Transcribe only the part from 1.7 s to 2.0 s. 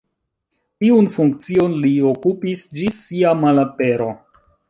li